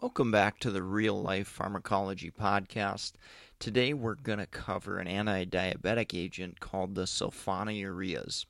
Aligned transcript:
Welcome 0.00 0.30
back 0.30 0.60
to 0.60 0.70
the 0.70 0.84
Real 0.84 1.20
Life 1.20 1.48
Pharmacology 1.48 2.30
Podcast. 2.30 3.14
Today 3.58 3.92
we're 3.92 4.14
going 4.14 4.38
to 4.38 4.46
cover 4.46 4.98
an 4.98 5.08
anti 5.08 5.44
diabetic 5.44 6.16
agent 6.16 6.60
called 6.60 6.94
the 6.94 7.02
sulfonylureas. 7.02 8.46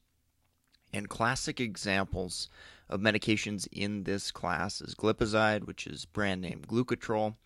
And 0.92 1.08
classic 1.08 1.58
examples 1.58 2.50
of 2.90 3.00
medications 3.00 3.66
in 3.72 4.04
this 4.04 4.30
class 4.30 4.82
is 4.82 4.94
glipizide, 4.94 5.66
which 5.66 5.86
is 5.86 6.04
brand 6.04 6.42
name 6.42 6.64
Glucotrol, 6.68 7.36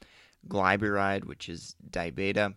glyburide, 0.48 1.27
which 1.27 1.48
is 1.48 1.77
DiaBeta, 1.88 2.55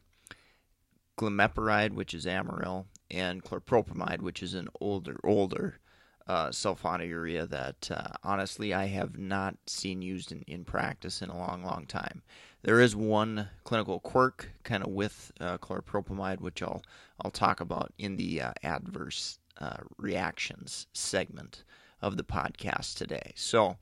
glimepiride, 1.16 1.94
which 1.94 2.16
is 2.16 2.26
Amaryl, 2.26 2.86
and 3.12 3.44
chlorpropamide, 3.44 4.22
which 4.22 4.42
is 4.42 4.56
an 4.56 4.68
older, 4.82 5.20
older 5.24 5.80
uh, 6.28 6.50
sulfonylurea 6.50 7.48
that 7.50 7.92
uh, 7.92 8.08
honestly 8.24 8.74
I 8.74 8.88
have 8.88 9.18
not 9.18 9.56
seen 9.68 10.02
used 10.02 10.32
in, 10.32 10.42
in 10.48 10.66
practice 10.66 11.22
in 11.22 11.30
a 11.30 11.38
long, 11.38 11.64
long 11.64 11.86
time. 11.86 12.22
There 12.64 12.82
is 12.82 12.96
one 12.96 13.50
clinical 13.64 14.00
quirk 14.00 14.52
kind 14.64 14.84
of 14.84 14.90
with 14.90 15.32
uh, 15.40 15.60
chlorpropamide, 15.60 16.42
which 16.42 16.64
I'll 16.64 16.82
I'll 17.24 17.32
talk 17.32 17.62
about 17.62 17.94
in 17.98 18.18
the 18.18 18.42
uh, 18.42 18.54
adverse 18.64 19.40
uh, 19.60 19.78
reactions 19.98 20.88
segment 20.94 21.64
of 22.02 22.18
the 22.18 22.24
podcast 22.24 22.98
today. 22.98 23.34
So, 23.36 23.78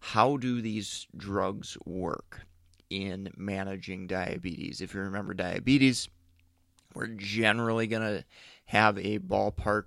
how 0.00 0.36
do 0.36 0.60
these 0.60 1.06
drugs 1.16 1.76
work 1.84 2.42
in 2.90 3.30
managing 3.36 4.06
diabetes? 4.06 4.80
If 4.80 4.94
you 4.94 5.00
remember 5.00 5.34
diabetes, 5.34 6.08
we're 6.94 7.08
generally 7.08 7.86
going 7.86 8.02
to 8.02 8.24
have 8.66 8.98
a 8.98 9.18
ballpark 9.18 9.84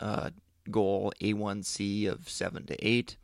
uh, 0.00 0.30
goal 0.70 1.12
A1C 1.20 2.10
of 2.10 2.28
7 2.28 2.66
to 2.66 2.86
8 2.86 3.16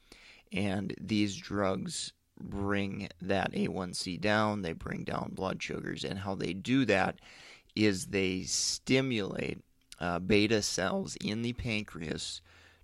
and 0.52 0.94
these 1.00 1.36
drugs 1.36 2.12
bring 2.40 3.08
that 3.20 3.52
A1C 3.52 4.20
down, 4.20 4.62
they 4.62 4.72
bring 4.72 5.04
down 5.04 5.32
blood 5.34 5.62
sugars 5.62 6.04
and 6.04 6.20
how 6.20 6.34
they 6.34 6.52
do 6.52 6.84
that 6.86 7.18
is 7.74 8.06
they 8.06 8.42
stimulate 8.42 9.58
uh, 10.00 10.18
beta 10.18 10.62
cells 10.62 11.16
in 11.16 11.42
the 11.42 11.52
pancreas 11.52 12.40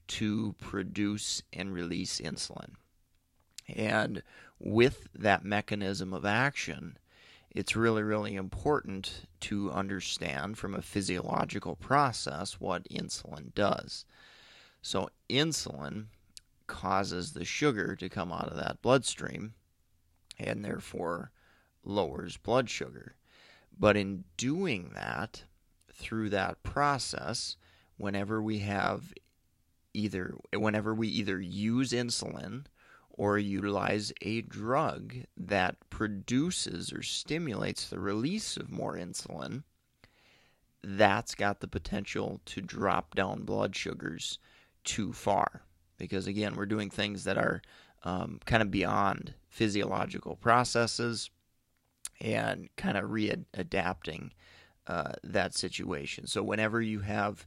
to 0.06 0.55
produce 0.59 1.43
and 1.53 1.73
release 1.73 2.21
insulin. 2.21 2.73
And 3.69 4.23
with 4.59 5.09
that 5.15 5.45
mechanism 5.45 6.12
of 6.12 6.25
action, 6.25 6.99
it's 7.51 7.77
really, 7.77 8.03
really 8.03 8.34
important 8.34 9.27
to 9.41 9.71
understand 9.71 10.59
from 10.59 10.75
a 10.75 10.83
physiological 10.83 11.77
process 11.77 12.61
what 12.61 12.89
insulin 12.89 13.55
does. 13.55 14.05
So, 14.87 15.09
insulin 15.31 16.09
causes 16.67 17.33
the 17.33 17.47
sugar 17.47 17.97
to 17.97 18.11
come 18.11 18.31
out 18.31 18.49
of 18.49 18.59
that 18.59 18.83
bloodstream 18.83 19.55
and 20.39 20.62
therefore 20.62 21.31
lowers 21.83 22.37
blood 22.37 22.69
sugar. 22.69 23.15
But 23.75 23.97
in 23.97 24.25
doing 24.37 24.91
that, 24.95 25.45
through 25.91 26.28
that 26.31 26.62
process, 26.62 27.56
whenever 27.97 28.43
we 28.43 28.59
have 28.59 29.15
either 29.95 30.34
whenever 30.55 30.93
we 30.93 31.09
either 31.09 31.41
use 31.41 31.93
insulin 31.93 32.66
or 33.09 33.39
utilize 33.39 34.12
a 34.21 34.43
drug 34.43 35.15
that 35.34 35.77
produces 35.89 36.93
or 36.93 37.03
stimulates 37.03 37.89
the 37.89 38.01
release 38.01 38.59
of 38.59 38.71
more 38.71 38.97
insulin, 38.97 39.62
that's 40.83 41.34
got 41.34 41.61
the 41.61 41.69
potential 41.69 42.43
to 42.45 42.61
drop 42.61 43.15
down 43.15 43.45
blood 43.45 43.75
sugars 43.75 44.39
too 44.84 45.12
far. 45.12 45.62
Because 45.99 46.27
again 46.27 46.55
we're 46.55 46.67
doing 46.67 46.91
things 46.91 47.25
that 47.25 47.39
are 47.39 47.62
um, 48.03 48.41
kind 48.45 48.62
of 48.62 48.71
beyond 48.71 49.34
physiological 49.49 50.37
processes 50.37 51.31
and 52.21 52.69
kind 52.77 52.97
of 52.97 53.11
readapting 53.11 54.31
uh, 54.87 55.12
that 55.22 55.55
situation. 55.55 56.27
So 56.27 56.43
whenever 56.43 56.81
you 56.83 57.00
have 57.00 57.47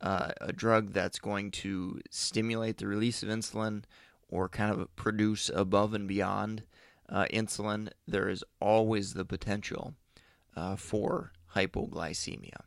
uh, 0.00 0.30
a 0.40 0.52
drug 0.52 0.92
that's 0.92 1.18
going 1.18 1.50
to 1.50 2.00
stimulate 2.10 2.78
the 2.78 2.86
release 2.86 3.22
of 3.22 3.28
insulin 3.28 3.84
or 4.28 4.48
kind 4.48 4.72
of 4.72 4.94
produce 4.96 5.50
above 5.52 5.94
and 5.94 6.06
beyond 6.06 6.62
uh, 7.08 7.26
insulin 7.32 7.88
there 8.06 8.28
is 8.28 8.44
always 8.60 9.14
the 9.14 9.24
potential 9.24 9.94
uh, 10.56 10.76
for 10.76 11.32
hypoglycemia 11.54 12.60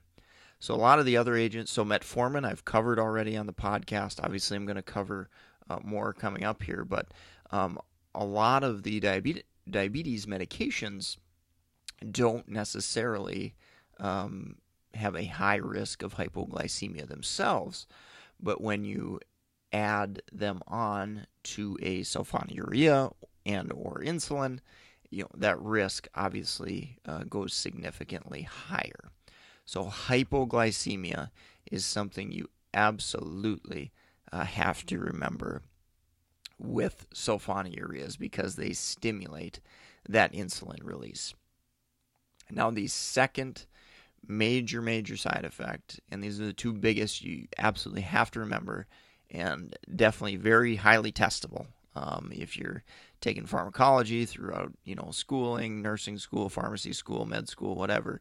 so 0.61 0.75
a 0.75 0.77
lot 0.77 0.99
of 0.99 1.05
the 1.05 1.17
other 1.17 1.35
agents, 1.35 1.71
so 1.71 1.83
metformin, 1.83 2.45
I've 2.45 2.65
covered 2.65 2.99
already 2.99 3.35
on 3.35 3.47
the 3.47 3.53
podcast. 3.53 4.23
Obviously, 4.23 4.55
I'm 4.55 4.67
going 4.67 4.75
to 4.75 4.83
cover 4.83 5.27
uh, 5.67 5.79
more 5.83 6.13
coming 6.13 6.43
up 6.43 6.61
here, 6.61 6.85
but 6.85 7.07
um, 7.49 7.79
a 8.13 8.23
lot 8.23 8.63
of 8.63 8.83
the 8.83 8.99
diabetes 8.99 9.41
diabetes 9.67 10.27
medications 10.27 11.17
don't 12.11 12.47
necessarily 12.47 13.55
um, 13.99 14.57
have 14.93 15.15
a 15.15 15.25
high 15.25 15.55
risk 15.55 16.03
of 16.03 16.13
hypoglycemia 16.15 17.07
themselves, 17.07 17.87
but 18.39 18.61
when 18.61 18.85
you 18.85 19.19
add 19.73 20.21
them 20.31 20.61
on 20.67 21.25
to 21.43 21.75
a 21.81 22.01
sulfonylurea 22.01 23.11
and 23.47 23.71
or 23.73 23.99
insulin, 24.05 24.59
you 25.09 25.23
know 25.23 25.29
that 25.35 25.59
risk 25.59 26.07
obviously 26.13 26.99
uh, 27.07 27.23
goes 27.23 27.51
significantly 27.51 28.43
higher. 28.43 29.09
So, 29.71 29.85
hypoglycemia 29.85 31.29
is 31.71 31.85
something 31.85 32.33
you 32.33 32.49
absolutely 32.73 33.93
uh, 34.29 34.43
have 34.43 34.85
to 34.87 34.99
remember 34.99 35.61
with 36.59 37.07
sulfonylureas 37.15 38.19
because 38.19 38.57
they 38.57 38.73
stimulate 38.73 39.61
that 40.09 40.33
insulin 40.33 40.83
release. 40.83 41.33
Now, 42.49 42.69
the 42.69 42.87
second 42.87 43.65
major, 44.27 44.81
major 44.81 45.15
side 45.15 45.45
effect, 45.45 46.01
and 46.11 46.21
these 46.21 46.41
are 46.41 46.47
the 46.47 46.51
two 46.51 46.73
biggest 46.73 47.23
you 47.23 47.47
absolutely 47.57 48.01
have 48.01 48.29
to 48.31 48.41
remember, 48.41 48.87
and 49.29 49.73
definitely 49.95 50.35
very 50.35 50.75
highly 50.75 51.13
testable. 51.13 51.67
Um, 51.95 52.29
if 52.35 52.57
you're 52.57 52.83
taking 53.21 53.45
pharmacology 53.45 54.25
throughout, 54.25 54.73
you 54.83 54.95
know, 54.95 55.11
schooling, 55.11 55.81
nursing 55.81 56.17
school, 56.17 56.49
pharmacy 56.49 56.91
school, 56.91 57.25
med 57.25 57.47
school, 57.47 57.75
whatever, 57.75 58.19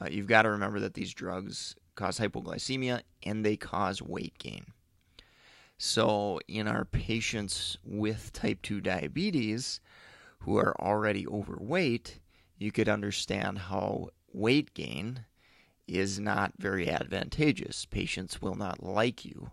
uh, 0.00 0.08
you've 0.10 0.26
got 0.26 0.42
to 0.42 0.50
remember 0.50 0.80
that 0.80 0.94
these 0.94 1.12
drugs 1.12 1.76
cause 1.94 2.18
hypoglycemia 2.18 3.02
and 3.22 3.44
they 3.44 3.56
cause 3.56 4.02
weight 4.02 4.38
gain. 4.38 4.66
So, 5.76 6.40
in 6.46 6.68
our 6.68 6.84
patients 6.84 7.78
with 7.84 8.32
type 8.32 8.62
2 8.62 8.80
diabetes 8.80 9.80
who 10.40 10.56
are 10.56 10.80
already 10.80 11.26
overweight, 11.26 12.20
you 12.58 12.70
could 12.70 12.88
understand 12.88 13.58
how 13.58 14.10
weight 14.32 14.72
gain 14.74 15.24
is 15.86 16.18
not 16.18 16.52
very 16.58 16.88
advantageous. 16.88 17.86
Patients 17.86 18.40
will 18.40 18.54
not 18.54 18.82
like 18.82 19.24
you 19.24 19.50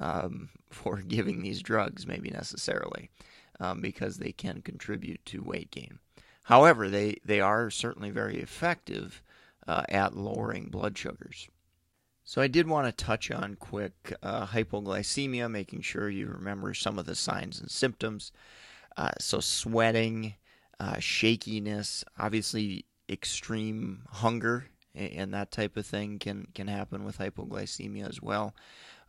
um, 0.00 0.48
for 0.70 0.96
giving 1.02 1.42
these 1.42 1.62
drugs, 1.62 2.06
maybe 2.06 2.30
necessarily, 2.30 3.10
um, 3.60 3.80
because 3.80 4.16
they 4.16 4.32
can 4.32 4.62
contribute 4.62 5.24
to 5.26 5.42
weight 5.42 5.70
gain. 5.70 5.98
However, 6.44 6.88
they, 6.88 7.16
they 7.24 7.40
are 7.40 7.70
certainly 7.70 8.10
very 8.10 8.38
effective 8.38 9.22
uh, 9.68 9.84
at 9.88 10.16
lowering 10.16 10.68
blood 10.68 10.98
sugars. 10.98 11.48
So, 12.24 12.42
I 12.42 12.48
did 12.48 12.66
want 12.66 12.86
to 12.86 13.04
touch 13.04 13.30
on 13.30 13.54
quick 13.54 14.12
uh, 14.22 14.46
hypoglycemia, 14.46 15.50
making 15.50 15.82
sure 15.82 16.10
you 16.10 16.26
remember 16.26 16.74
some 16.74 16.98
of 16.98 17.06
the 17.06 17.14
signs 17.14 17.60
and 17.60 17.70
symptoms. 17.70 18.32
Uh, 18.96 19.12
so, 19.20 19.38
sweating, 19.38 20.34
uh, 20.80 20.98
shakiness, 20.98 22.04
obviously 22.18 22.84
extreme 23.08 24.02
hunger 24.10 24.66
and 24.98 25.32
that 25.32 25.50
type 25.50 25.76
of 25.76 25.86
thing 25.86 26.18
can 26.18 26.48
can 26.54 26.66
happen 26.66 27.04
with 27.04 27.18
hypoglycemia 27.18 28.08
as 28.08 28.20
well. 28.20 28.54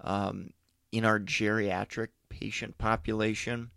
Um, 0.02 0.52
in 0.92 1.06
our 1.06 1.20
geriatric 1.20 2.10
patient 2.30 2.78
population, 2.78 3.72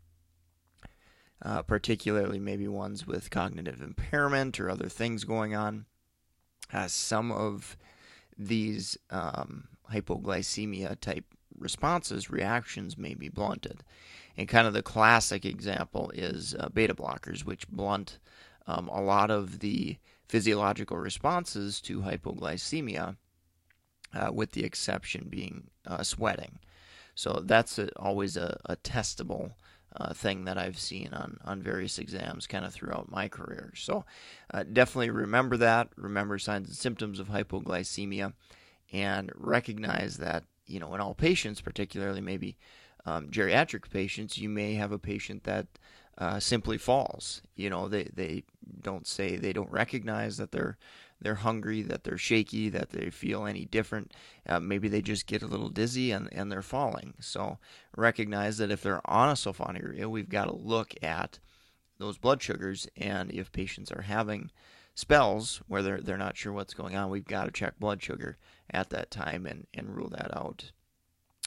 uh, 1.42 1.62
particularly 1.62 2.38
maybe 2.38 2.68
ones 2.68 3.06
with 3.06 3.30
cognitive 3.30 3.82
impairment 3.82 4.60
or 4.60 4.70
other 4.70 4.88
things 4.88 5.24
going 5.24 5.54
on, 5.54 5.86
uh, 6.72 6.88
some 6.88 7.30
of 7.30 7.76
these 8.38 8.96
um, 9.10 9.68
hypoglycemia 9.92 10.98
type 11.00 11.24
responses, 11.58 12.30
reactions 12.30 12.96
may 12.96 13.14
be 13.14 13.28
blunted. 13.28 13.82
And 14.36 14.48
kind 14.48 14.66
of 14.66 14.72
the 14.72 14.82
classic 14.82 15.44
example 15.44 16.10
is 16.14 16.54
uh, 16.58 16.68
beta 16.70 16.94
blockers, 16.94 17.44
which 17.44 17.68
blunt 17.68 18.18
um, 18.66 18.88
a 18.88 19.00
lot 19.02 19.30
of 19.30 19.58
the 19.58 19.98
physiological 20.28 20.96
responses 20.96 21.80
to 21.82 22.00
hypoglycemia, 22.00 23.16
uh, 24.14 24.30
with 24.32 24.52
the 24.52 24.64
exception 24.64 25.26
being 25.28 25.68
uh, 25.86 26.02
sweating. 26.02 26.58
So 27.14 27.42
that's 27.44 27.78
a, 27.78 27.90
always 27.98 28.36
a, 28.36 28.58
a 28.64 28.76
testable 28.76 29.52
uh, 29.96 30.14
thing 30.14 30.44
that 30.44 30.58
I've 30.58 30.78
seen 30.78 31.10
on, 31.12 31.38
on 31.44 31.62
various 31.62 31.98
exams 31.98 32.46
kind 32.46 32.64
of 32.64 32.72
throughout 32.72 33.10
my 33.10 33.28
career. 33.28 33.72
So 33.76 34.04
uh, 34.52 34.64
definitely 34.70 35.10
remember 35.10 35.56
that. 35.58 35.88
Remember 35.96 36.38
signs 36.38 36.68
and 36.68 36.76
symptoms 36.76 37.20
of 37.20 37.28
hypoglycemia 37.28 38.32
and 38.92 39.30
recognize 39.34 40.18
that, 40.18 40.44
you 40.66 40.80
know, 40.80 40.94
in 40.94 41.00
all 41.00 41.14
patients, 41.14 41.60
particularly 41.60 42.20
maybe 42.20 42.56
um, 43.04 43.28
geriatric 43.28 43.90
patients, 43.90 44.38
you 44.38 44.48
may 44.48 44.74
have 44.74 44.92
a 44.92 44.98
patient 44.98 45.44
that 45.44 45.66
uh, 46.18 46.38
simply 46.38 46.78
falls. 46.78 47.42
You 47.56 47.70
know, 47.70 47.88
they, 47.88 48.04
they 48.14 48.44
don't 48.80 49.06
say 49.06 49.36
they 49.36 49.52
don't 49.52 49.70
recognize 49.70 50.36
that 50.36 50.52
they're 50.52 50.76
they're 51.22 51.36
hungry, 51.36 51.82
that 51.82 52.04
they're 52.04 52.18
shaky, 52.18 52.68
that 52.68 52.90
they 52.90 53.10
feel 53.10 53.46
any 53.46 53.64
different. 53.64 54.12
Uh, 54.48 54.60
maybe 54.60 54.88
they 54.88 55.02
just 55.02 55.26
get 55.26 55.42
a 55.42 55.46
little 55.46 55.68
dizzy 55.68 56.10
and, 56.10 56.28
and 56.32 56.50
they're 56.50 56.62
falling. 56.62 57.14
So 57.20 57.58
recognize 57.96 58.58
that 58.58 58.70
if 58.70 58.82
they're 58.82 59.08
on 59.10 59.28
a 59.28 59.32
sulfonylurea, 59.32 60.06
we've 60.06 60.28
got 60.28 60.46
to 60.46 60.54
look 60.54 60.94
at 61.02 61.38
those 61.98 62.18
blood 62.18 62.42
sugars. 62.42 62.88
And 62.96 63.30
if 63.32 63.52
patients 63.52 63.92
are 63.92 64.02
having 64.02 64.50
spells 64.94 65.62
where 65.68 65.82
they're, 65.82 66.00
they're 66.00 66.16
not 66.18 66.36
sure 66.36 66.52
what's 66.52 66.74
going 66.74 66.96
on, 66.96 67.10
we've 67.10 67.24
got 67.24 67.44
to 67.44 67.50
check 67.50 67.78
blood 67.78 68.02
sugar 68.02 68.36
at 68.70 68.90
that 68.90 69.10
time 69.10 69.46
and, 69.46 69.66
and 69.74 69.96
rule 69.96 70.08
that 70.10 70.36
out 70.36 70.72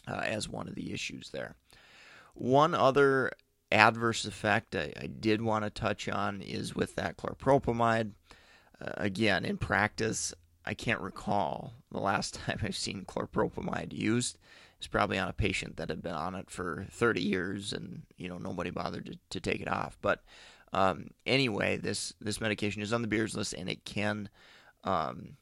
uh, 0.08 0.22
as 0.24 0.50
one 0.50 0.68
of 0.68 0.76
the 0.76 0.94
issues 0.94 1.30
there. 1.32 1.56
One 2.34 2.74
other 2.74 3.32
adverse 3.72 4.26
effect 4.26 4.76
I, 4.76 4.94
I 5.00 5.08
did 5.08 5.42
want 5.42 5.66
to 5.66 5.70
touch 5.70 6.08
on 6.08 6.42
is 6.42 6.76
with 6.76 6.96
that 6.96 7.18
chlorpropamide. 7.18 8.12
Uh, 8.82 8.92
again, 8.98 9.46
in 9.46 9.58
practice, 9.58 10.34
I 10.66 10.74
can't 10.74 11.02
recall 11.02 11.74
the 11.92 12.00
last 12.00 12.34
time 12.46 12.60
I've 12.64 12.76
seen 12.76 13.06
chlorpropamide 13.06 13.94
used. 13.94 14.38
It's 14.78 14.88
probably 14.88 15.18
on 15.18 15.30
a 15.30 15.34
patient 15.34 15.78
that 15.78 15.90
had 15.90 16.02
been 16.02 16.14
on 16.14 16.36
it 16.36 16.50
for 16.50 16.86
30 16.92 17.22
years, 17.22 17.74
and 17.74 18.04
you 18.18 18.28
know 18.28 18.38
nobody 18.38 18.70
bothered 18.70 19.06
to, 19.06 19.18
to 19.30 19.40
take 19.40 19.62
it 19.62 19.70
off. 19.70 19.98
But 20.02 20.24
um, 20.74 21.12
anyway, 21.26 21.78
this 21.78 22.14
this 22.20 22.42
medication 22.42 22.82
is 22.82 22.92
on 22.92 23.02
the 23.02 23.08
Beers 23.08 23.36
list, 23.36 23.54
and 23.54 23.70
it 23.70 23.86
can 23.86 24.30
um, 24.84 25.38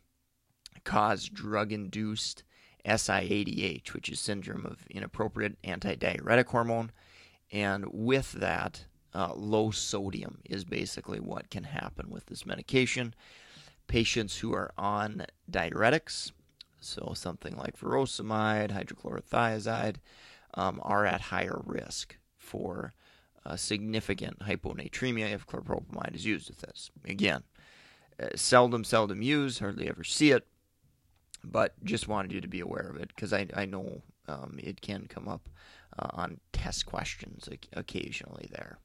cause 0.83 1.27
drug-induced 1.27 2.43
SIADH, 2.85 3.93
which 3.93 4.09
is 4.09 4.19
syndrome 4.19 4.65
of 4.65 4.85
inappropriate 4.89 5.61
antidiuretic 5.63 6.47
hormone. 6.47 6.91
And 7.51 7.85
with 7.91 8.33
that, 8.33 8.85
uh, 9.13 9.33
low 9.35 9.71
sodium 9.71 10.39
is 10.45 10.63
basically 10.63 11.19
what 11.19 11.49
can 11.49 11.63
happen 11.65 12.09
with 12.09 12.25
this 12.27 12.45
medication. 12.45 13.13
Patients 13.87 14.37
who 14.37 14.53
are 14.53 14.71
on 14.77 15.25
diuretics, 15.51 16.31
so 16.79 17.13
something 17.15 17.55
like 17.55 17.77
furosemide, 17.77 18.71
hydrochlorothiazide, 18.71 19.97
um, 20.55 20.79
are 20.83 21.05
at 21.05 21.21
higher 21.21 21.61
risk 21.65 22.17
for 22.37 22.93
uh, 23.45 23.55
significant 23.55 24.39
hyponatremia 24.39 25.31
if 25.31 25.45
chlorpropamide 25.45 26.15
is 26.15 26.25
used 26.25 26.49
with 26.49 26.61
this. 26.61 26.91
Again, 27.05 27.43
uh, 28.21 28.27
seldom, 28.35 28.83
seldom 28.83 29.21
used, 29.21 29.59
hardly 29.59 29.89
ever 29.89 30.03
see 30.03 30.31
it, 30.31 30.47
but 31.43 31.73
just 31.83 32.07
wanted 32.07 32.31
you 32.31 32.41
to 32.41 32.47
be 32.47 32.61
aware 32.61 32.87
of 32.89 32.95
it 32.95 33.09
because 33.09 33.33
I, 33.33 33.47
I 33.53 33.65
know 33.65 34.01
um, 34.27 34.59
it 34.61 34.81
can 34.81 35.07
come 35.07 35.27
up 35.27 35.49
uh, 35.99 36.07
on 36.13 36.39
test 36.51 36.85
questions 36.85 37.49
occasionally 37.73 38.47
there. 38.51 38.79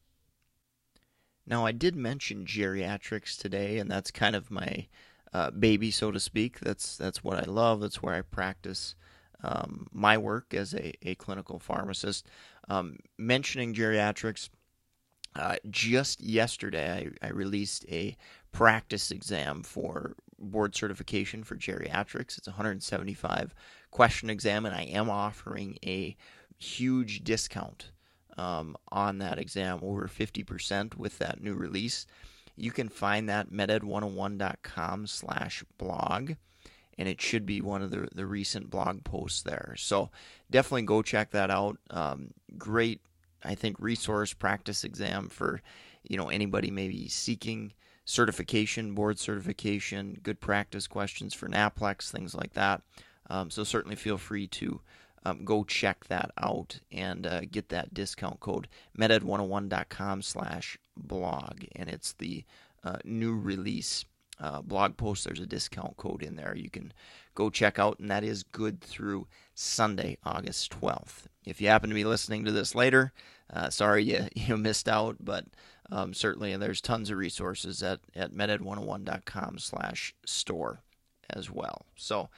Now, 1.49 1.65
I 1.65 1.73
did 1.73 1.97
mention 1.97 2.45
geriatrics 2.45 3.39
today, 3.39 3.79
and 3.79 3.91
that's 3.91 4.11
kind 4.11 4.37
of 4.37 4.51
my 4.51 4.87
uh, 5.33 5.51
baby, 5.51 5.91
so 5.91 6.11
to 6.11 6.21
speak. 6.21 6.61
That's 6.61 6.97
that's 6.99 7.25
what 7.25 7.39
I 7.39 7.51
love. 7.51 7.81
That's 7.81 8.03
where 8.03 8.15
I 8.15 8.21
practice 8.21 8.95
um, 9.43 9.87
my 9.91 10.19
work 10.19 10.53
as 10.53 10.75
a, 10.75 10.93
a 11.09 11.15
clinical 11.15 11.59
pharmacist. 11.59 12.27
Um, 12.69 12.99
mentioning 13.17 13.73
geriatrics, 13.73 14.51
uh, 15.37 15.57
just 15.71 16.21
yesterday 16.21 17.11
I, 17.23 17.27
I, 17.27 17.31
released 17.31 17.87
a 17.89 18.17
practice 18.53 19.11
exam 19.11 19.63
for 19.63 20.17
board 20.39 20.75
certification 20.75 21.45
for 21.45 21.57
geriatrics. 21.57 22.37
It's 22.37 22.47
a 22.47 22.53
175 22.53 23.55
question 23.91 24.29
exam, 24.29 24.67
and 24.67 24.75
I 24.75 24.83
am 24.83 25.09
offering 25.09 25.79
a 25.83 26.15
huge 26.59 27.25
discount 27.25 27.93
um, 28.39 28.77
on 28.91 29.19
that 29.19 29.39
exam, 29.39 29.81
over 29.83 30.09
50% 30.09 30.97
with 30.97 31.19
that 31.19 31.43
new 31.43 31.55
release. 31.55 32.07
You 32.57 32.71
can 32.71 32.89
find 32.89 33.29
that 33.29 33.51
meded101.com 33.51 35.07
slash 35.07 35.65
blog, 35.77 36.33
and 36.97 37.09
it 37.09 37.21
should 37.21 37.45
be 37.45 37.61
one 37.61 37.83
of 37.83 37.91
the, 37.91 38.09
the 38.15 38.27
recent 38.27 38.71
blog 38.71 39.05
posts 39.05 39.43
there. 39.43 39.75
So 39.77 40.11
definitely 40.51 40.83
go 40.83 41.03
check 41.03 41.31
that 41.33 41.51
out. 41.51 41.79
Um, 41.91 42.33
great, 42.57 43.01
I 43.45 43.55
think, 43.55 43.77
resource 43.79 44.33
practice 44.33 44.85
exam 44.85 45.29
for, 45.29 45.61
you 46.03 46.17
know, 46.17 46.29
anybody 46.29 46.71
maybe 46.71 47.09
seeking 47.09 47.73
certification, 48.05 48.95
board 48.95 49.19
certification, 49.19 50.19
good 50.23 50.41
practice 50.41 50.87
questions 50.87 51.35
for 51.35 51.49
NAPLEX, 51.49 52.11
things 52.11 52.35
like 52.35 52.55
that. 52.55 52.83
Um, 53.31 53.51
so 53.51 53.65
certainly 53.65 53.97
feel 53.97 54.17
free 54.17 54.47
to 54.47 54.81
um, 55.29 55.45
go 55.45 55.65
check 55.65 56.07
that 56.07 56.31
out 56.39 56.81
and 56.91 57.27
uh, 57.27 57.43
get 57.43 57.69
that 57.69 57.95
discount 57.95 58.41
code. 58.41 58.69
Meded101.com 58.99 60.23
slash 60.23 60.79
blog 60.97 61.65
and 61.77 61.89
it's 61.89 62.13
the 62.15 62.45
uh, 62.85 62.99
new 63.05 63.35
release 63.37 64.05
uh, 64.41 64.63
blog 64.63 64.97
post. 64.97 65.25
There's 65.25 65.41
a 65.41 65.47
discount 65.47 65.97
code 65.97 66.23
in 66.23 66.37
there. 66.37 66.55
You 66.57 66.71
can 66.71 66.93
go 67.35 67.51
check 67.51 67.79
out 67.79 67.99
and 67.99 68.11
that 68.11 68.25
is 68.25 68.43
good 68.43 68.81
through 68.81 69.29
sunday 69.55 70.17
august 70.25 70.73
12th 70.81 71.27
if 71.45 71.61
you 71.61 71.69
happen 71.69 71.89
to 71.89 71.95
be 71.95 72.05
listening 72.05 72.45
to 72.45 72.51
this 72.51 72.75
later 72.75 73.13
uh, 73.53 73.71
sorry 73.71 74.03
you, 74.03 74.27
you 74.35 74.57
missed 74.57 74.89
out 74.89 75.17
but 75.21 75.45
um, 75.91 76.13
certainly 76.13 76.57
there's 76.57 76.81
tons 76.81 77.11
of 77.11 77.19
resources 77.19 77.83
at, 77.83 78.01
at 78.15 78.33
meded101.com 78.33 79.59
slash 79.59 80.15
store 80.25 80.81
as 81.31 81.51
well. 81.51 81.87
So 81.97 82.29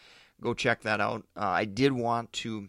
go 0.41 0.55
check 0.55 0.83
that 0.83 1.01
out. 1.01 1.25
Uh, 1.37 1.47
I 1.47 1.65
did 1.65 1.93
want 1.93 2.33
to 2.35 2.69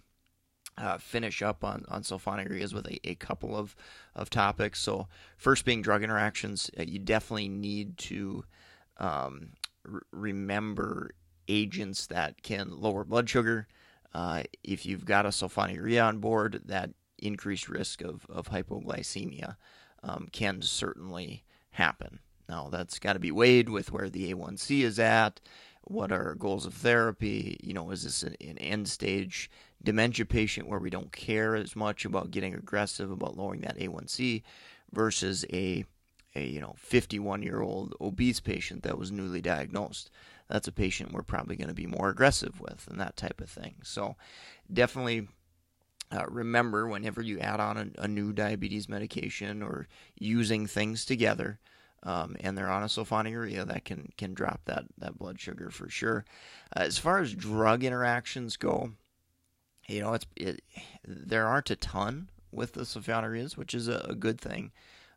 uh, 0.78 0.98
finish 0.98 1.42
up 1.42 1.64
on, 1.64 1.86
on 1.88 2.04
sulfonylureas 2.04 2.74
with 2.74 2.88
a, 2.88 3.00
a 3.08 3.16
couple 3.16 3.56
of, 3.56 3.76
of 4.16 4.30
topics. 4.30 4.80
So, 4.80 5.08
first 5.38 5.66
being 5.66 5.82
drug 5.82 6.04
interactions, 6.04 6.70
uh, 6.80 6.84
you 6.84 7.00
definitely 7.00 7.50
need 7.50 7.98
to 8.00 8.44
um, 8.98 9.50
r- 9.92 10.02
remember 10.12 11.12
agents 11.48 12.08
that 12.08 12.42
can 12.42 12.80
lower 12.80 13.04
blood 13.04 13.30
sugar. 13.30 13.68
Uh, 14.14 14.44
if 14.64 14.86
you've 14.86 15.06
got 15.06 15.26
a 15.26 15.30
sulfonylurea 15.30 16.06
on 16.06 16.20
board, 16.20 16.62
that 16.66 16.92
increased 17.20 17.70
risk 17.70 18.02
of, 18.02 18.26
of 18.30 18.50
hypoglycemia 18.50 19.56
um, 20.04 20.28
can 20.32 20.62
certainly 20.62 21.44
happen. 21.72 22.20
Now, 22.50 22.68
that's 22.70 23.00
got 23.00 23.14
to 23.14 23.20
be 23.20 23.32
weighed 23.32 23.70
with 23.70 23.92
where 23.92 24.10
the 24.10 24.34
A1C 24.34 24.82
is 24.82 25.00
at, 25.00 25.40
what 25.84 26.12
are 26.12 26.36
goals 26.36 26.66
of 26.66 26.74
therapy? 26.74 27.60
You 27.64 27.74
know, 27.74 27.92
is 27.92 28.04
this 28.04 28.24
an, 28.24 28.36
an 28.42 28.58
end 28.58 28.88
stage 28.88 29.50
dementia 29.84 30.26
patient 30.26 30.68
where 30.68 30.80
we 30.80 30.90
don't 30.90 31.12
care 31.12 31.56
as 31.56 31.76
much 31.76 32.06
about 32.06 32.32
getting 32.32 32.54
aggressive 32.54 33.10
about 33.12 33.38
lowering 33.38 33.62
that 33.62 33.80
A1C 33.80 34.44
versus 34.92 35.46
a 35.52 35.86
a 36.34 36.46
you 36.46 36.62
know 36.62 36.76
51 36.78 37.44
year 37.44 37.62
old 37.62 37.94
obese 38.00 38.40
patient 38.40 38.84
that 38.84 38.98
was 38.98 39.12
newly 39.12 39.42
diagnosed? 39.42 40.10
That's 40.48 40.68
a 40.68 40.74
patient 40.74 41.14
we're 41.14 41.24
probably 41.24 41.56
going 41.56 41.70
to 41.70 41.74
be 41.74 41.88
more 41.88 42.10
aggressive 42.10 42.60
with 42.60 42.88
and 42.90 43.00
that 43.00 43.16
type 43.16 43.42
of 43.42 43.50
thing. 43.50 43.76
So 43.84 44.16
definitely 44.72 45.30
uh, 46.12 46.26
remember 46.28 46.88
whenever 46.88 47.22
you 47.22 47.40
add 47.40 47.60
on 47.62 47.78
a, 47.78 48.02
a, 48.02 48.08
new 48.08 48.34
diabetes 48.34 48.90
medication 48.90 49.64
or 49.64 49.88
using 50.20 50.68
things 50.68 51.06
together 51.06 51.60
um, 52.04 52.36
and 52.40 52.58
they're 52.58 52.70
on 52.70 52.84
a 52.84 52.88
sulfonylurea, 52.88 53.66
that 53.68 53.86
can 53.86 54.12
can 54.18 54.34
drop 54.34 54.62
that 54.66 54.86
that 54.98 55.18
blood 55.18 55.40
sugar 55.40 55.70
for 55.70 55.90
sure. 55.90 56.26
Uh, 56.76 56.82
as 56.82 56.98
far 56.98 57.20
as 57.20 57.34
drug 57.34 57.84
interactions 57.84 58.58
go, 58.58 58.92
you 59.88 60.02
know, 60.02 60.14
it's 60.14 60.26
it, 60.36 60.62
there 61.06 61.48
aren't 61.48 61.70
a 61.70 61.76
ton 61.76 62.30
with 62.52 62.74
the 62.74 62.82
sulfonylureas, 62.82 63.56
which 63.58 63.74
is 63.74 63.88
a, 63.88 64.06
a 64.10 64.16
good 64.16 64.40
thing, 64.42 64.72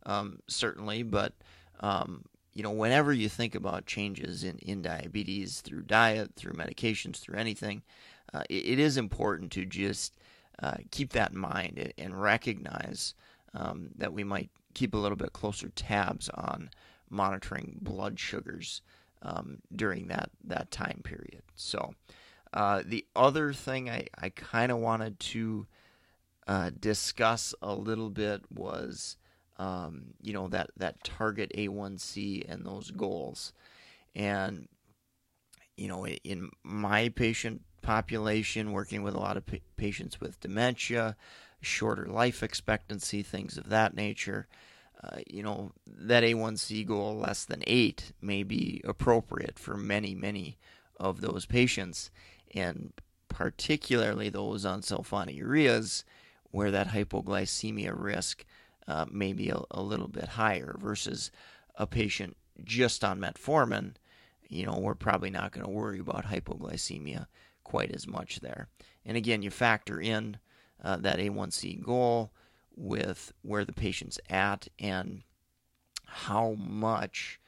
um, 0.04 0.40
certainly. 0.46 1.02
But 1.02 1.32
um, 1.80 2.24
you 2.52 2.62
know, 2.62 2.70
whenever 2.70 3.12
you 3.12 3.28
think 3.28 3.54
about 3.54 3.86
changes 3.86 4.44
in, 4.44 4.58
in 4.58 4.82
diabetes 4.82 5.60
through 5.60 5.82
diet, 5.82 6.32
through 6.36 6.52
medications, 6.52 7.16
through 7.16 7.38
anything, 7.38 7.82
uh, 8.32 8.42
it, 8.48 8.66
it 8.66 8.78
is 8.78 8.96
important 8.96 9.50
to 9.52 9.64
just 9.64 10.16
uh, 10.62 10.76
keep 10.90 11.12
that 11.12 11.32
in 11.32 11.38
mind 11.38 11.92
and 11.98 12.20
recognize 12.20 13.14
um, 13.54 13.90
that 13.96 14.12
we 14.12 14.22
might 14.22 14.50
keep 14.75 14.95
a 14.95 14.99
little 14.99 15.16
bit 15.16 15.33
closer 15.33 15.71
tabs 15.71 16.28
on 16.31 16.71
monitoring 17.11 17.78
blood 17.81 18.19
sugars 18.19 18.83
um, 19.23 19.59
during 19.75 20.09
that, 20.09 20.31
that 20.45 20.71
time 20.71 21.00
period. 21.04 21.43
So, 21.54 21.95
uh, 22.52 22.83
the 22.85 23.04
other 23.16 23.52
thing 23.52 23.90
I, 23.90 24.07
I 24.16 24.28
kind 24.28 24.71
of 24.71 24.78
wanted 24.78 25.19
to 25.19 25.66
uh, 26.47 26.71
discuss 26.78 27.54
a 27.62 27.75
little 27.75 28.11
bit 28.11 28.43
was 28.52 29.16
um, 29.57 30.14
you 30.21 30.33
know 30.33 30.49
that 30.49 30.71
that 30.76 31.02
target 31.04 31.52
A1C 31.54 32.45
and 32.50 32.64
those 32.64 32.90
goals, 32.90 33.52
and 34.14 34.69
you 35.76 35.88
know 35.88 36.07
in 36.07 36.50
my 36.62 37.09
patient 37.09 37.62
population, 37.83 38.73
working 38.73 39.02
with 39.02 39.14
a 39.14 39.21
lot 39.21 39.37
of 39.37 39.47
pa- 39.47 39.57
patients 39.76 40.21
with 40.21 40.40
dementia, 40.40 41.16
shorter 41.64 42.06
life 42.06 42.42
expectancy, 42.42 43.23
things 43.23 43.56
of 43.56 43.68
that 43.68 43.94
nature. 43.94 44.47
Uh, 45.02 45.18
you 45.26 45.42
know 45.42 45.73
that 45.87 46.23
A1C 46.23 46.87
goal 46.87 47.16
less 47.16 47.44
than 47.44 47.62
eight 47.66 48.12
may 48.23 48.42
be 48.42 48.80
appropriate 48.85 49.59
for 49.59 49.76
many, 49.76 50.14
many 50.14 50.56
of 50.99 51.21
those 51.21 51.47
patients, 51.47 52.11
and 52.54 52.92
particularly 53.28 54.28
those 54.28 54.64
on 54.64 54.80
sulfonylureas, 54.80 56.04
where 56.50 56.71
that 56.71 56.88
hypoglycemia 56.88 57.92
risk 57.97 58.44
uh, 58.87 59.06
maybe 59.11 59.50
a, 59.50 59.61
a, 59.71 59.83
little 59.83 60.09
bit 60.09 60.28
higher 60.28 60.76
versus 60.78 61.30
a 61.76 61.87
patient 61.87 62.37
just 62.62 63.02
on 63.02 63.18
metformin. 63.18 63.94
You 64.49 64.66
know, 64.66 64.78
we're 64.78 64.94
probably 64.94 65.30
not 65.30 65.52
going 65.52 65.64
to 65.64 65.73
worry 65.73 65.99
about 65.99 66.26
hypoglycemia 66.26 67.26
quite 67.64 67.90
as 67.90 68.06
much 68.06 68.40
there. 68.40 68.68
And 69.04 69.16
again, 69.16 69.42
you 69.42 69.50
factor 69.50 70.00
in 70.00 70.38
uh, 70.83 70.97
that 70.97 71.19
A1C 71.19 71.83
goal 71.83 72.33
with 72.76 73.33
where 73.43 73.64
the 73.64 73.73
patient's 73.73 74.19
at 74.28 74.69
and 74.78 75.23
how 76.07 76.52
much 76.59 77.40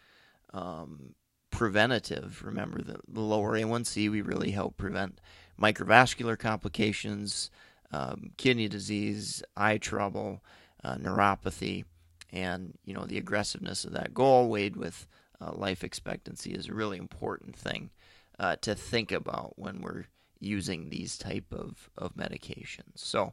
um, 0.52 1.14
preventative. 1.50 2.42
Remember, 2.44 2.82
the, 2.82 2.98
the, 3.08 3.20
lower 3.20 3.52
A1C, 3.52 4.10
we 4.10 4.20
really 4.20 4.50
help 4.50 4.76
prevent 4.76 5.20
microvascular 5.60 6.38
complications, 6.38 7.50
um, 7.92 8.30
kidney 8.36 8.68
disease, 8.68 9.42
eye 9.56 9.78
trouble, 9.78 10.42
uh, 10.84 10.96
neuropathy, 10.96 11.84
and 12.32 12.76
you 12.84 12.92
know 12.92 13.04
the 13.04 13.18
aggressiveness 13.18 13.84
of 13.84 13.92
that 13.92 14.12
goal 14.12 14.48
weighed 14.48 14.76
with 14.76 15.06
uh, 15.40 15.52
life 15.52 15.84
expectancy 15.84 16.52
is 16.52 16.68
a 16.68 16.74
really 16.74 16.98
important 16.98 17.56
thing 17.56 17.90
uh, 18.38 18.56
to 18.56 18.74
think 18.74 19.12
about 19.12 19.58
when 19.58 19.80
we're 19.80 20.06
using 20.40 20.88
these 20.88 21.18
type 21.18 21.52
of, 21.52 21.90
of 21.96 22.14
medications. 22.14 22.96
So 22.96 23.32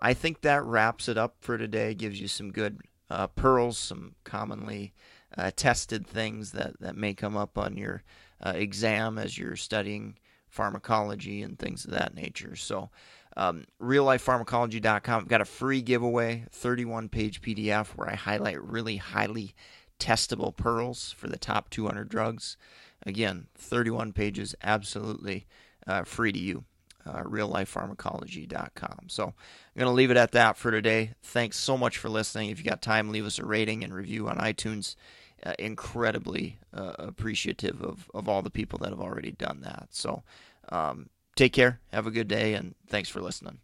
I 0.00 0.14
think 0.14 0.40
that 0.40 0.64
wraps 0.64 1.08
it 1.08 1.18
up 1.18 1.36
for 1.40 1.56
today. 1.58 1.94
Gives 1.94 2.20
you 2.20 2.28
some 2.28 2.52
good 2.52 2.80
uh, 3.10 3.28
pearls, 3.28 3.78
some 3.78 4.14
commonly 4.24 4.92
uh, 5.36 5.50
tested 5.54 6.06
things 6.06 6.52
that, 6.52 6.78
that 6.80 6.96
may 6.96 7.14
come 7.14 7.36
up 7.36 7.58
on 7.58 7.76
your 7.76 8.02
uh, 8.44 8.52
exam 8.54 9.18
as 9.18 9.38
you're 9.38 9.56
studying 9.56 10.16
pharmacology 10.48 11.42
and 11.42 11.58
things 11.58 11.84
of 11.84 11.90
that 11.90 12.14
nature. 12.14 12.54
So 12.56 12.90
um, 13.36 13.64
reallifepharmacology.com. 13.80 15.22
I've 15.22 15.28
got 15.28 15.40
a 15.40 15.46
free 15.46 15.82
giveaway, 15.82 16.44
31 16.50 17.08
page 17.08 17.42
PDF 17.42 17.88
where 17.88 18.08
I 18.08 18.14
highlight 18.14 18.62
really 18.62 18.96
highly 18.96 19.54
testable 19.98 20.54
pearls 20.54 21.14
for 21.16 21.28
the 21.28 21.38
top 21.38 21.70
200 21.70 22.08
drugs. 22.08 22.56
Again, 23.04 23.48
31 23.56 24.12
pages, 24.12 24.54
absolutely 24.62 25.46
uh, 25.86 26.04
free 26.04 26.32
to 26.32 26.38
you. 26.38 26.64
Uh, 27.06 27.22
reallifepharmacology.com. 27.24 29.08
So 29.08 29.24
I'm 29.24 29.34
going 29.78 29.90
to 29.90 29.94
leave 29.94 30.10
it 30.10 30.16
at 30.16 30.32
that 30.32 30.56
for 30.56 30.70
today. 30.70 31.10
Thanks 31.22 31.58
so 31.58 31.76
much 31.76 31.98
for 31.98 32.08
listening. 32.08 32.48
If 32.48 32.58
you 32.58 32.64
got 32.64 32.80
time, 32.80 33.10
leave 33.10 33.26
us 33.26 33.38
a 33.38 33.44
rating 33.44 33.84
and 33.84 33.92
review 33.92 34.26
on 34.26 34.38
iTunes. 34.38 34.96
Uh, 35.44 35.52
incredibly 35.58 36.58
uh, 36.72 36.94
appreciative 36.98 37.82
of, 37.82 38.10
of 38.14 38.26
all 38.26 38.40
the 38.40 38.48
people 38.48 38.78
that 38.78 38.88
have 38.88 39.00
already 39.00 39.32
done 39.32 39.60
that. 39.60 39.88
So 39.90 40.22
um, 40.70 41.10
Take 41.36 41.52
care. 41.52 41.80
Have 41.92 42.06
a 42.06 42.10
good 42.10 42.28
day, 42.28 42.54
and 42.54 42.74
thanks 42.88 43.08
for 43.08 43.20
listening. 43.20 43.58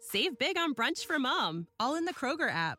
Save 0.00 0.38
big 0.38 0.56
on 0.58 0.74
brunch 0.74 1.04
for 1.04 1.18
mom, 1.18 1.66
all 1.78 1.96
in 1.96 2.04
the 2.04 2.14
Kroger 2.14 2.50
app. 2.50 2.78